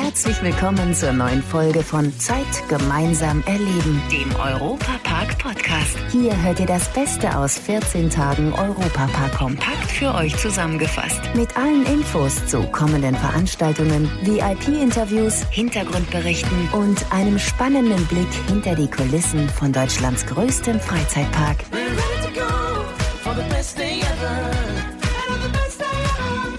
[0.00, 5.98] Herzlich willkommen zur neuen Folge von Zeit gemeinsam erleben, dem Europapark Podcast.
[6.12, 11.20] Hier hört ihr das Beste aus 14 Tagen Europapark kompakt für euch zusammengefasst.
[11.34, 19.48] Mit allen Infos zu kommenden Veranstaltungen, VIP-Interviews, Hintergrundberichten und einem spannenden Blick hinter die Kulissen
[19.48, 21.64] von Deutschlands größtem Freizeitpark.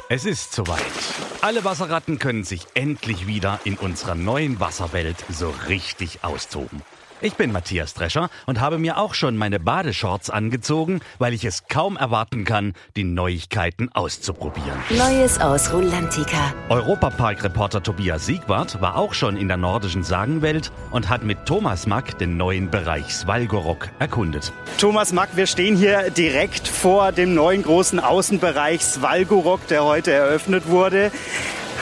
[0.09, 1.28] Es ist soweit.
[1.41, 6.81] Alle Wasserratten können sich endlich wieder in unserer neuen Wasserwelt so richtig austoben.
[7.21, 11.67] Ich bin Matthias Drescher und habe mir auch schon meine Badeshorts angezogen, weil ich es
[11.67, 14.79] kaum erwarten kann, die Neuigkeiten auszuprobieren.
[14.89, 16.53] Neues aus Rulantica.
[16.69, 22.17] Europapark-Reporter Tobias Siegwart war auch schon in der nordischen Sagenwelt und hat mit Thomas Mack
[22.19, 24.53] den neuen Bereich Svalgorok erkundet.
[24.77, 30.67] Thomas Mack, wir stehen hier direkt vor dem neuen großen Außenbereich Svalgorok, der heute eröffnet
[30.67, 31.11] wurde.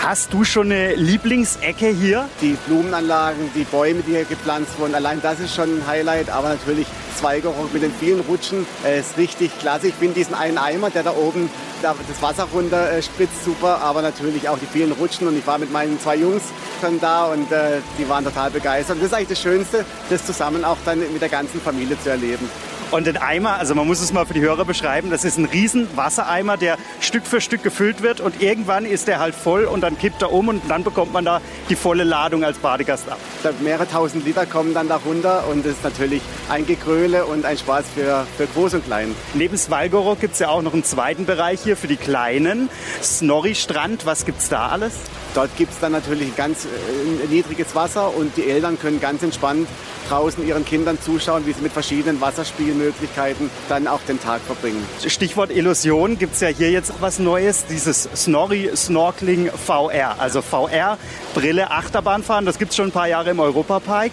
[0.03, 2.29] Hast du schon eine Lieblingsecke hier?
[2.41, 6.29] Die Blumenanlagen, die Bäume, die hier gepflanzt wurden, allein das ist schon ein Highlight.
[6.29, 9.87] Aber natürlich Zweigerock mit den vielen Rutschen äh, ist richtig klasse.
[9.87, 11.49] Ich finde diesen einen Eimer, der da oben
[11.81, 13.81] da das Wasser runter äh, spritzt, super.
[13.81, 15.27] Aber natürlich auch die vielen Rutschen.
[15.27, 16.43] Und ich war mit meinen zwei Jungs
[16.81, 18.97] dann da und äh, die waren total begeistert.
[18.97, 22.09] Und das ist eigentlich das Schönste, das zusammen auch dann mit der ganzen Familie zu
[22.11, 22.47] erleben.
[22.89, 25.45] Und den Eimer, also man muss es mal für die Hörer beschreiben, das ist ein
[25.45, 29.81] riesen Wassereimer, der Stück für Stück gefüllt wird und irgendwann ist der halt voll und
[29.81, 33.19] dann kippt er um und dann bekommt man da die volle Ladung als Badegast ab.
[33.59, 37.57] Mehrere tausend Liter kommen dann da runter und das ist natürlich ein Gegröle und ein
[37.57, 39.13] Spaß für, für Groß und Klein.
[39.33, 42.69] Neben Svalgoro gibt es ja auch noch einen zweiten Bereich hier für die Kleinen.
[43.03, 44.93] Snorri-Strand, was gibt es da alles?
[45.37, 49.67] Dort gibt es dann natürlich ganz äh, niedriges Wasser und die Eltern können ganz entspannt
[50.09, 54.83] draußen ihren Kindern zuschauen, wie sie mit verschiedenen Wasserspielmöglichkeiten dann auch den Tag verbringen.
[55.05, 60.97] Stichwort Illusion gibt es ja hier jetzt was Neues, dieses Snorri Snorkeling VR, also VR,
[61.35, 64.11] Brille, Achterbahnfahren, das gibt es schon ein paar Jahre im Europapark.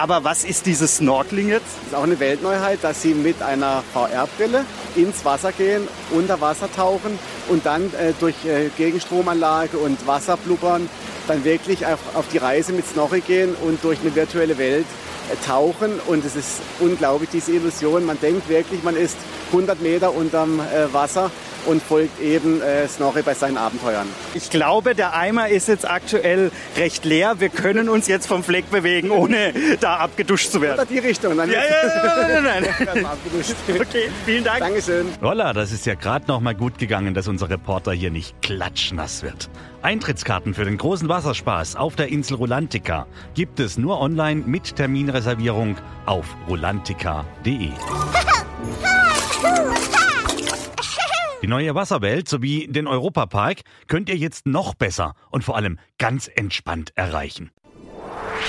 [0.00, 1.66] Aber was ist dieses Snorkeling jetzt?
[1.66, 4.64] Das ist auch eine Weltneuheit, dass Sie mit einer VR-Brille
[4.96, 10.88] ins Wasser gehen, unter Wasser tauchen und dann äh, durch äh, Gegenstromanlage und Wasser blubbern,
[11.28, 14.86] dann wirklich auf, auf die Reise mit Snorri gehen und durch eine virtuelle Welt
[15.46, 18.04] tauchen und es ist unglaublich, diese Illusion.
[18.04, 19.16] Man denkt wirklich, man ist
[19.52, 21.30] 100 Meter unterm äh, Wasser
[21.66, 24.06] und folgt eben äh, Snorri bei seinen Abenteuern.
[24.34, 27.40] Ich glaube, der Eimer ist jetzt aktuell recht leer.
[27.40, 30.74] Wir können uns jetzt vom Fleck bewegen, ohne da abgeduscht zu werden.
[30.74, 31.36] Oder die Richtung.
[31.36, 33.06] Dann ja, ja, nein, nein.
[33.80, 34.60] okay, vielen Dank.
[34.60, 35.06] Dankeschön.
[35.20, 39.22] Holla, das ist ja gerade noch mal gut gegangen, dass unser Reporter hier nicht klatschnass
[39.22, 39.48] wird.
[39.82, 45.76] Eintrittskarten für den großen Wasserspaß auf der Insel Rulantica gibt es nur online mit Terminreservierung
[46.06, 47.70] auf rulantica.de.
[51.42, 56.30] Die neue Wasserwelt sowie den Europapark könnt ihr jetzt noch besser und vor allem ganz
[56.32, 57.50] entspannt erreichen.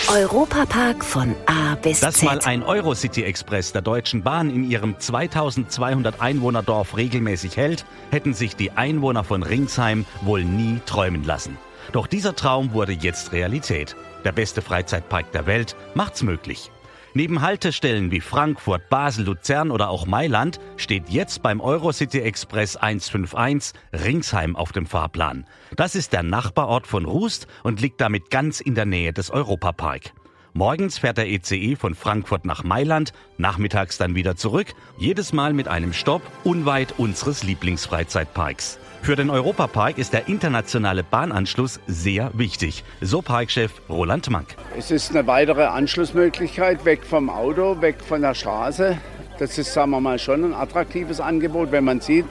[0.09, 2.25] Europapark von A bis Dass Z.
[2.25, 8.55] mal ein Eurocity Express der Deutschen Bahn in ihrem 2200 Einwohnerdorf regelmäßig hält, hätten sich
[8.55, 11.57] die Einwohner von Ringsheim wohl nie träumen lassen.
[11.93, 13.95] Doch dieser Traum wurde jetzt Realität.
[14.23, 16.69] Der beste Freizeitpark der Welt macht's möglich.
[17.15, 23.79] Neben Haltestellen wie Frankfurt, Basel, Luzern oder auch Mailand steht jetzt beim Eurocity Express 151
[23.93, 25.45] Ringsheim auf dem Fahrplan.
[25.75, 30.13] Das ist der Nachbarort von Rust und liegt damit ganz in der Nähe des Europapark.
[30.53, 35.67] Morgens fährt der ECE von Frankfurt nach Mailand, nachmittags dann wieder zurück, jedes Mal mit
[35.67, 38.79] einem Stopp unweit unseres Lieblingsfreizeitparks.
[39.03, 44.55] Für den Europapark ist der internationale Bahnanschluss sehr wichtig, so Parkchef Roland Mank.
[44.77, 48.97] Es ist eine weitere Anschlussmöglichkeit weg vom Auto, weg von der Straße.
[49.39, 52.23] Das ist, sagen wir mal, schon ein attraktives Angebot, wenn man sieht,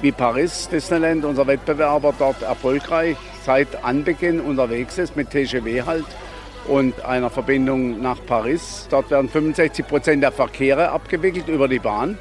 [0.00, 6.06] wie Paris Disneyland, unser Wettbewerber, dort erfolgreich seit Anbeginn unterwegs ist mit TGW halt
[6.66, 8.88] und einer Verbindung nach Paris.
[8.90, 12.18] Dort werden 65 Prozent der Verkehre abgewickelt über die Bahn.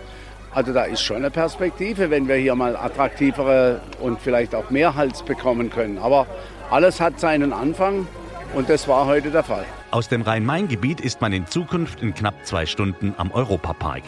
[0.57, 4.95] Also da ist schon eine Perspektive, wenn wir hier mal attraktivere und vielleicht auch mehr
[4.95, 5.99] Hals bekommen können.
[5.99, 6.25] Aber
[6.71, 8.07] alles hat seinen Anfang
[8.55, 9.65] und das war heute der Fall.
[9.91, 14.01] Aus dem Rhein-Main-Gebiet ist man in Zukunft in knapp zwei Stunden am Europapark.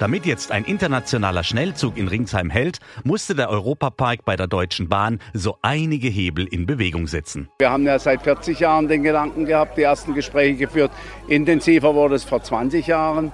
[0.00, 5.20] Damit jetzt ein internationaler Schnellzug in Ringsheim hält, musste der Europapark bei der Deutschen Bahn
[5.32, 7.48] so einige Hebel in Bewegung setzen.
[7.58, 10.90] Wir haben ja seit 40 Jahren den Gedanken gehabt, die ersten Gespräche geführt.
[11.28, 13.30] Intensiver wurde es vor 20 Jahren.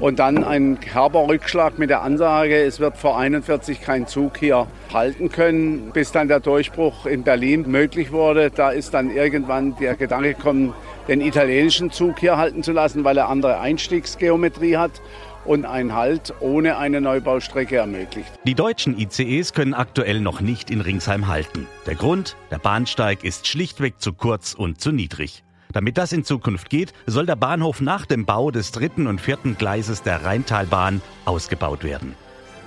[0.00, 4.66] Und dann ein herber Rückschlag mit der Ansage, es wird vor 41 kein Zug hier
[4.94, 5.90] halten können.
[5.92, 10.72] Bis dann der Durchbruch in Berlin möglich wurde, da ist dann irgendwann der Gedanke gekommen,
[11.08, 15.02] den italienischen Zug hier halten zu lassen, weil er andere Einstiegsgeometrie hat.
[15.48, 18.30] Und ein Halt ohne eine Neubaustrecke ermöglicht.
[18.44, 21.66] Die deutschen ICEs können aktuell noch nicht in Ringsheim halten.
[21.86, 25.42] Der Grund, der Bahnsteig ist schlichtweg zu kurz und zu niedrig.
[25.72, 29.56] Damit das in Zukunft geht, soll der Bahnhof nach dem Bau des dritten und vierten
[29.56, 32.14] Gleises der Rheintalbahn ausgebaut werden.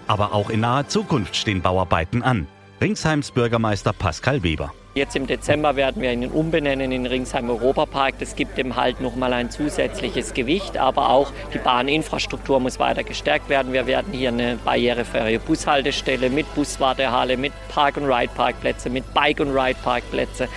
[0.07, 2.48] Aber auch in naher Zukunft stehen Bauarbeiten an.
[2.81, 4.74] Ringsheims Bürgermeister Pascal Weber.
[4.94, 8.16] Jetzt im Dezember werden wir ihn umbenennen in Ringsheim Europapark.
[8.20, 13.48] Das gibt dem halt nochmal ein zusätzliches Gewicht, aber auch die Bahninfrastruktur muss weiter gestärkt
[13.48, 13.72] werden.
[13.72, 20.50] Wir werden hier eine barrierefreie Bushaltestelle mit Buswartehalle, mit Park-and-Ride-Parkplätze, mit Bike-and-Ride-Parkplätze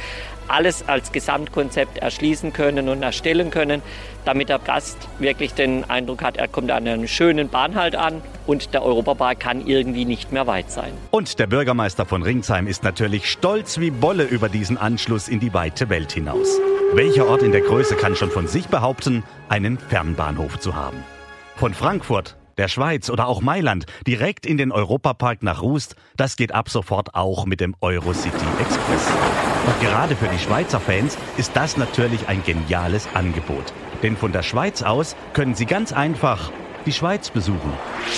[0.49, 3.83] alles als Gesamtkonzept erschließen können und erstellen können,
[4.25, 8.75] damit der Gast wirklich den Eindruck hat, er kommt an einem schönen Bahnhalt an und
[8.75, 10.93] der Europapark kann irgendwie nicht mehr weit sein.
[11.11, 15.55] Und der Bürgermeister von Ringsheim ist natürlich stolz wie Bolle über diesen Anschluss in die
[15.55, 16.49] weite Welt hinaus.
[16.93, 21.03] Welcher Ort in der Größe kann schon von sich behaupten, einen Fernbahnhof zu haben?
[21.57, 26.53] Von Frankfurt der Schweiz oder auch Mailand direkt in den Europapark nach Rust, das geht
[26.53, 29.09] ab sofort auch mit dem Eurocity Express.
[29.67, 33.73] Und gerade für die Schweizer Fans ist das natürlich ein geniales Angebot.
[34.03, 36.51] Denn von der Schweiz aus können Sie ganz einfach
[36.87, 37.73] die Schweiz besuchen.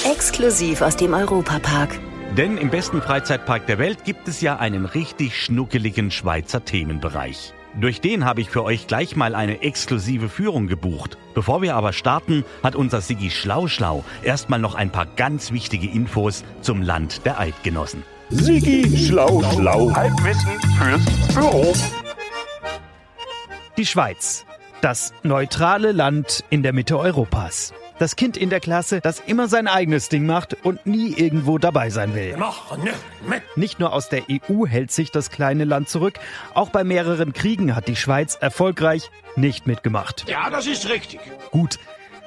[0.04, 2.00] Exklusiv aus dem Europapark.
[2.36, 7.54] Denn im besten Freizeitpark der Welt gibt es ja einen richtig schnuckeligen Schweizer Themenbereich.
[7.78, 11.18] Durch den habe ich für euch gleich mal eine exklusive Führung gebucht.
[11.34, 16.42] Bevor wir aber starten, hat unser Sigi Schlauschlau erstmal noch ein paar ganz wichtige Infos
[16.62, 18.02] zum Land der Eidgenossen.
[18.30, 19.94] Sigi Schlauschlau.
[19.94, 21.74] Halbwissen fürs Büro.
[23.76, 24.46] Die Schweiz.
[24.80, 27.74] Das neutrale Land in der Mitte Europas.
[27.98, 31.88] Das Kind in der Klasse, das immer sein eigenes Ding macht und nie irgendwo dabei
[31.88, 32.36] sein will.
[33.54, 36.18] Nicht nur aus der EU hält sich das kleine Land zurück,
[36.52, 40.28] auch bei mehreren Kriegen hat die Schweiz erfolgreich nicht mitgemacht.
[40.28, 41.20] Ja, das ist richtig.
[41.50, 41.78] Gut,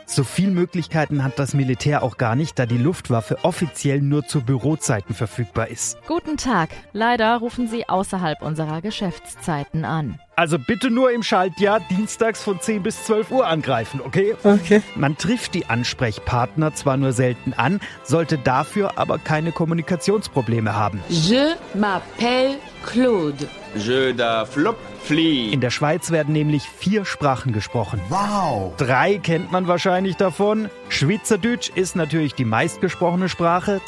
[0.09, 4.41] so viel Möglichkeiten hat das Militär auch gar nicht, da die Luftwaffe offiziell nur zu
[4.41, 5.97] Bürozeiten verfügbar ist.
[6.07, 6.69] Guten Tag.
[6.93, 10.19] Leider rufen Sie außerhalb unserer Geschäftszeiten an.
[10.35, 14.35] Also bitte nur im Schaltjahr dienstags von 10 bis 12 Uhr angreifen, okay?
[14.43, 14.81] Okay.
[14.95, 21.03] Man trifft die Ansprechpartner zwar nur selten an, sollte dafür aber keine Kommunikationsprobleme haben.
[21.09, 23.47] Je m'appelle Claude.
[23.75, 24.77] Je da flop
[25.09, 25.51] flie.
[25.51, 27.99] In der Schweiz werden nämlich vier Sprachen gesprochen.
[28.09, 28.75] Wow.
[28.77, 30.69] Drei kennt man wahrscheinlich davon.
[30.87, 33.81] Schweizerdeutsch ist natürlich die meistgesprochene Sprache.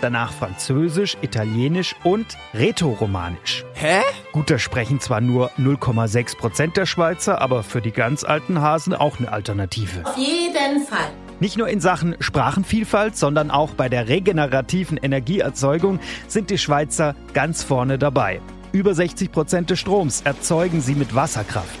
[0.00, 3.66] Danach Französisch, Italienisch und Rätoromanisch.
[3.74, 4.00] Hä?
[4.32, 8.94] Gut, da sprechen zwar nur 0,6 Prozent der Schweizer, aber für die ganz alten Hasen
[8.94, 10.06] auch eine Alternative.
[10.06, 11.10] Auf jeden Fall.
[11.38, 17.62] Nicht nur in Sachen Sprachenvielfalt, sondern auch bei der regenerativen Energieerzeugung sind die Schweizer ganz
[17.62, 18.40] vorne dabei.
[18.72, 21.78] Über 60 Prozent des Stroms erzeugen sie mit Wasserkraft.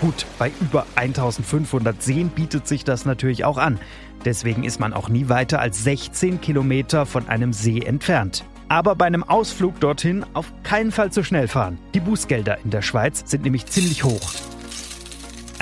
[0.00, 3.78] Gut, bei über 1500 Seen bietet sich das natürlich auch an.
[4.24, 8.44] Deswegen ist man auch nie weiter als 16 Kilometer von einem See entfernt.
[8.68, 11.78] Aber bei einem Ausflug dorthin auf keinen Fall zu schnell fahren.
[11.92, 14.32] Die Bußgelder in der Schweiz sind nämlich ziemlich hoch.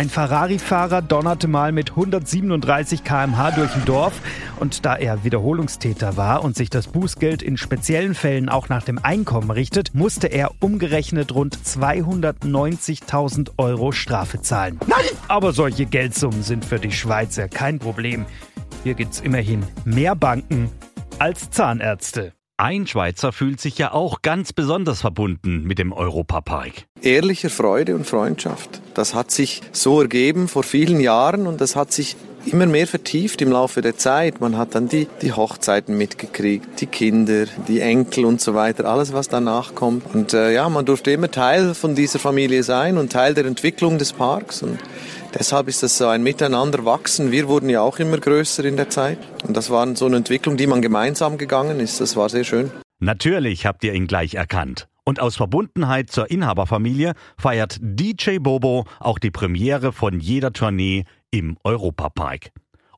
[0.03, 4.21] Ein Ferrari-Fahrer donnerte mal mit 137 km/h durch ein Dorf
[4.59, 8.99] und da er Wiederholungstäter war und sich das Bußgeld in speziellen Fällen auch nach dem
[8.99, 14.81] Einkommen richtet, musste er umgerechnet rund 290.000 Euro Strafe zahlen.
[14.89, 15.05] Nein!
[15.29, 18.27] Aber solche Geldsummen sind für die Schweizer kein Problem.
[18.83, 20.69] Hier gibt's immerhin mehr Banken
[21.21, 22.33] als Zahnärzte.
[22.57, 26.89] Ein Schweizer fühlt sich ja auch ganz besonders verbunden mit dem Europapark.
[27.03, 28.81] Ehrliche Freude und Freundschaft.
[28.95, 32.17] Das hat sich so ergeben vor vielen Jahren und das hat sich
[32.47, 34.41] immer mehr vertieft im Laufe der Zeit.
[34.41, 39.13] Man hat dann die, die Hochzeiten mitgekriegt, die Kinder, die Enkel und so weiter, alles
[39.13, 40.15] was danach kommt.
[40.15, 43.99] Und äh, ja, man durfte immer Teil von dieser Familie sein und Teil der Entwicklung
[43.99, 44.63] des Parks.
[44.63, 44.79] Und
[45.35, 47.31] deshalb ist das so ein Miteinander wachsen.
[47.31, 49.19] Wir wurden ja auch immer größer in der Zeit.
[49.47, 52.01] Und das war so eine Entwicklung, die man gemeinsam gegangen ist.
[52.01, 52.71] Das war sehr schön.
[53.01, 54.87] Natürlich habt ihr ihn gleich erkannt.
[55.05, 61.57] Und aus Verbundenheit zur Inhaberfamilie feiert DJ Bobo auch die Premiere von jeder Tournee im
[61.65, 62.51] Europapark.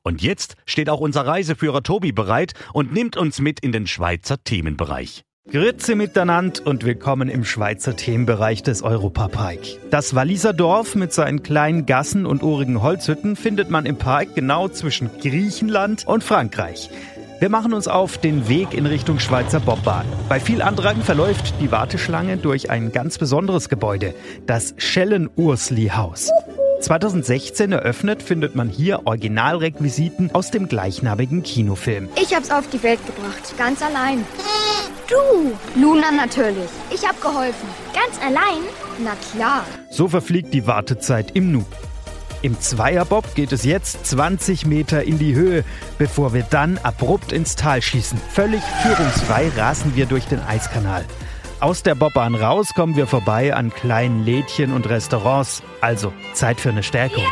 [0.03, 4.43] Und jetzt steht auch unser Reiseführer Tobi bereit und nimmt uns mit in den Schweizer
[4.43, 5.23] Themenbereich.
[5.51, 9.59] Grüezi miteinander und willkommen im Schweizer Themenbereich des Europapark.
[9.91, 14.69] Das Walliser Dorf mit seinen kleinen Gassen und urigen Holzhütten findet man im Park genau
[14.69, 16.89] zwischen Griechenland und Frankreich.
[17.39, 20.05] Wir machen uns auf den Weg in Richtung Schweizer Bobbahn.
[20.29, 24.15] Bei viel Andrang verläuft die Warteschlange durch ein ganz besonderes Gebäude,
[24.45, 26.29] das Schellen-Ursli-Haus.
[26.79, 32.07] 2016 eröffnet findet man hier Originalrequisiten aus dem gleichnamigen Kinofilm.
[32.15, 34.23] Ich hab's auf die Welt gebracht, ganz allein.
[35.09, 35.51] Du!
[35.79, 36.69] Luna natürlich.
[36.89, 37.67] Ich hab geholfen.
[37.93, 38.63] Ganz allein?
[39.03, 39.65] Na klar.
[39.89, 41.65] So verfliegt die Wartezeit im Nu.
[42.45, 45.63] Im Zweierbob geht es jetzt 20 Meter in die Höhe,
[45.97, 48.19] bevor wir dann abrupt ins Tal schießen.
[48.31, 51.05] Völlig führungsfrei rasen wir durch den Eiskanal.
[51.59, 55.63] Aus der Bobbahn raus kommen wir vorbei an kleinen Lädchen und Restaurants.
[55.81, 57.23] Also Zeit für eine Stärkung.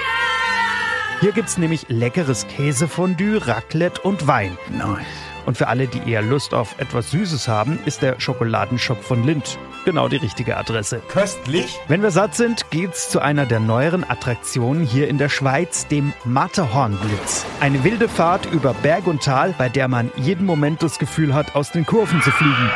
[1.19, 4.57] Hier gibt's nämlich leckeres Käsefondue, Raclette und Wein.
[4.71, 5.05] Nice.
[5.45, 9.59] Und für alle, die eher Lust auf etwas Süßes haben, ist der Schokoladenshop von Lind
[9.85, 11.01] genau die richtige Adresse.
[11.09, 11.79] Köstlich.
[11.87, 16.13] Wenn wir satt sind, geht's zu einer der neueren Attraktionen hier in der Schweiz, dem
[16.25, 17.45] Matterhornblitz.
[17.59, 21.55] Eine wilde Fahrt über Berg und Tal, bei der man jeden Moment das Gefühl hat,
[21.55, 22.69] aus den Kurven zu fliegen.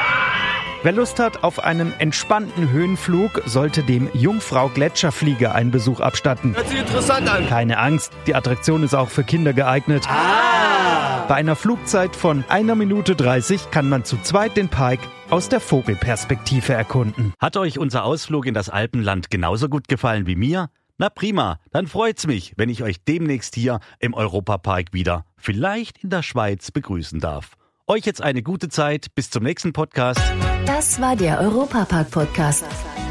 [0.84, 6.56] Wer Lust hat auf einen entspannten Höhenflug, sollte dem Jungfrau Gletscherflieger einen Besuch abstatten.
[6.56, 7.48] Hört sich interessant an.
[7.50, 10.06] Keine Angst, die Attraktion ist auch für Kinder geeignet.
[10.08, 10.47] Ah.
[11.28, 15.60] Bei einer Flugzeit von einer Minute 30 kann man zu zweit den Park aus der
[15.60, 17.34] Vogelperspektive erkunden.
[17.38, 20.70] Hat euch unser Ausflug in das Alpenland genauso gut gefallen wie mir?
[20.98, 26.10] Na prima, dann freut's mich, wenn ich euch demnächst hier im Europapark wieder, vielleicht in
[26.12, 27.58] der Schweiz, begrüßen darf.
[27.88, 29.14] Euch jetzt eine gute Zeit.
[29.14, 30.22] Bis zum nächsten Podcast.
[30.66, 32.66] Das war der Europapark-Podcast.